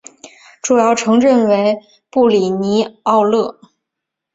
[0.63, 1.77] 主要城镇为
[2.09, 3.59] 布里尼奥勒。